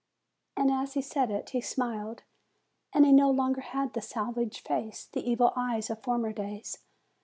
[0.57, 2.23] And as he said it, he smiled;
[2.91, 6.79] and he no longer had the savage face, the evil eyes of former days.